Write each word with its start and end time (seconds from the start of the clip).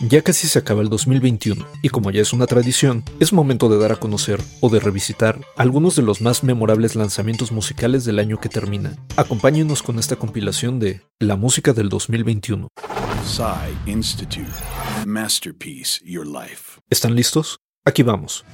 Ya 0.00 0.22
casi 0.22 0.48
se 0.48 0.58
acaba 0.58 0.82
el 0.82 0.88
2021 0.88 1.64
y 1.82 1.88
como 1.88 2.10
ya 2.10 2.20
es 2.20 2.32
una 2.32 2.46
tradición, 2.46 3.04
es 3.20 3.32
momento 3.32 3.68
de 3.68 3.78
dar 3.78 3.92
a 3.92 3.96
conocer 3.96 4.40
o 4.60 4.68
de 4.68 4.80
revisitar 4.80 5.40
algunos 5.56 5.94
de 5.94 6.02
los 6.02 6.20
más 6.20 6.42
memorables 6.42 6.96
lanzamientos 6.96 7.52
musicales 7.52 8.04
del 8.04 8.18
año 8.18 8.40
que 8.40 8.48
termina. 8.48 8.96
Acompáñenos 9.16 9.82
con 9.82 9.98
esta 9.98 10.16
compilación 10.16 10.80
de 10.80 11.02
La 11.20 11.36
música 11.36 11.72
del 11.72 11.88
2021. 11.88 12.68
Institute. 13.86 14.50
Masterpiece 15.06 16.00
Your 16.04 16.26
Life. 16.26 16.80
¿Están 16.90 17.14
listos? 17.14 17.60
Aquí 17.84 18.02
vamos. 18.02 18.44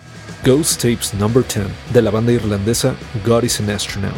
Ghost 0.44 0.82
Tapes 0.82 1.14
No. 1.14 1.28
10 1.28 1.66
de 1.92 2.02
la 2.02 2.10
banda 2.10 2.32
irlandesa 2.32 2.94
God 3.24 3.44
is 3.44 3.60
an 3.60 3.70
Astronaut. 3.70 4.14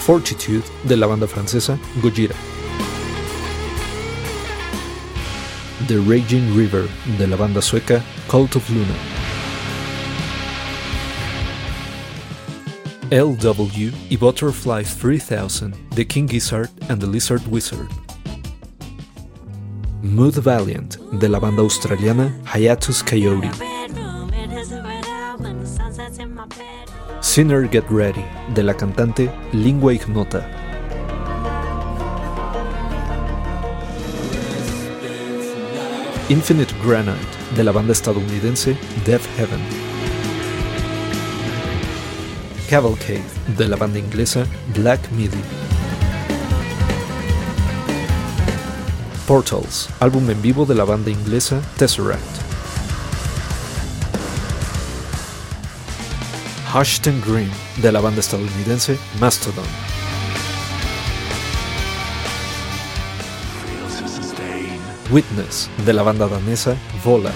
Fortitude 0.00 0.62
de 0.84 0.96
la 0.96 1.06
banda 1.06 1.26
francesa 1.26 1.78
Gojira. 2.02 2.34
The 5.86 5.98
Raging 5.98 6.56
River 6.56 6.88
de 7.18 7.26
la 7.26 7.36
banda 7.36 7.60
sueca 7.60 8.02
Cult 8.26 8.56
of 8.56 8.70
Luna. 8.70 8.94
LW 13.10 13.92
y 14.08 14.16
Butterfly 14.16 14.82
3000 14.82 15.74
The 15.90 16.06
King 16.06 16.26
Gizzard 16.26 16.70
and 16.88 17.02
the 17.02 17.06
Lizard 17.06 17.42
Wizard. 17.48 17.90
Mood 20.00 20.36
Valiant 20.36 20.96
de 21.20 21.28
la 21.28 21.38
banda 21.38 21.60
australiana 21.60 22.32
Hiatus 22.46 23.02
Coyote. 23.02 23.50
Sinner 27.20 27.68
Get 27.68 27.84
Ready 27.90 28.24
de 28.54 28.62
la 28.62 28.72
cantante 28.72 29.30
Lingua 29.52 29.92
Ignota. 29.92 30.63
Infinite 36.30 36.74
Granite 36.82 37.18
de 37.54 37.62
la 37.62 37.70
banda 37.70 37.92
estadounidense 37.92 38.78
Death 39.04 39.26
Heaven. 39.36 39.60
Cavalcade 42.70 43.22
de 43.58 43.68
la 43.68 43.76
banda 43.76 43.98
inglesa 43.98 44.46
Black 44.74 45.10
Midi. 45.10 45.36
Portals, 49.26 49.90
álbum 50.00 50.30
en 50.30 50.40
vivo 50.40 50.64
de 50.64 50.74
la 50.74 50.84
banda 50.84 51.10
inglesa 51.10 51.60
Tesseract. 51.76 52.22
Hushed 56.74 57.06
and 57.06 57.22
Green 57.22 57.50
de 57.82 57.92
la 57.92 58.00
banda 58.00 58.20
estadounidense 58.20 58.96
Mastodon. 59.20 59.66
Witness 65.10 65.68
de 65.84 65.92
la 65.92 66.02
banda 66.02 66.26
danesa 66.26 66.76
Vola. 67.04 67.30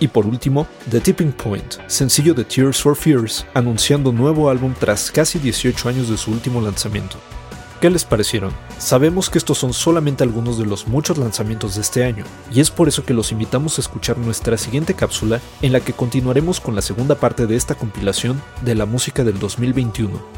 Y 0.00 0.08
por 0.08 0.26
último, 0.26 0.66
The 0.90 1.00
Tipping 1.00 1.32
Point, 1.32 1.74
sencillo 1.88 2.34
de 2.34 2.44
Tears 2.44 2.80
for 2.80 2.96
Fears, 2.96 3.46
anunciando 3.54 4.12
nuevo 4.12 4.48
álbum 4.48 4.74
tras 4.78 5.10
casi 5.10 5.38
18 5.38 5.88
años 5.88 6.08
de 6.08 6.16
su 6.16 6.30
último 6.30 6.60
lanzamiento. 6.60 7.18
¿Qué 7.80 7.90
les 7.90 8.04
parecieron? 8.04 8.52
Sabemos 8.78 9.30
que 9.30 9.38
estos 9.38 9.58
son 9.58 9.72
solamente 9.72 10.24
algunos 10.24 10.58
de 10.58 10.66
los 10.66 10.88
muchos 10.88 11.18
lanzamientos 11.18 11.76
de 11.76 11.80
este 11.80 12.04
año, 12.04 12.24
y 12.52 12.60
es 12.60 12.70
por 12.70 12.88
eso 12.88 13.04
que 13.04 13.14
los 13.14 13.30
invitamos 13.32 13.78
a 13.78 13.80
escuchar 13.80 14.18
nuestra 14.18 14.56
siguiente 14.56 14.94
cápsula 14.94 15.40
en 15.62 15.72
la 15.72 15.80
que 15.80 15.92
continuaremos 15.92 16.60
con 16.60 16.74
la 16.74 16.82
segunda 16.82 17.16
parte 17.16 17.46
de 17.46 17.56
esta 17.56 17.76
compilación 17.76 18.40
de 18.62 18.74
la 18.74 18.86
música 18.86 19.22
del 19.22 19.38
2021 19.38 20.37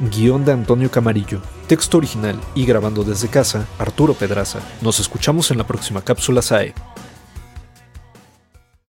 guion 0.00 0.44
de 0.44 0.52
Antonio 0.52 0.90
Camarillo, 0.90 1.40
texto 1.66 1.98
original 1.98 2.40
y 2.54 2.64
grabando 2.64 3.04
desde 3.04 3.28
casa, 3.28 3.66
Arturo 3.78 4.14
Pedraza. 4.14 4.60
Nos 4.80 4.98
escuchamos 4.98 5.50
en 5.50 5.58
la 5.58 5.66
próxima 5.66 6.02
cápsula 6.02 6.42
SAE. 6.42 6.74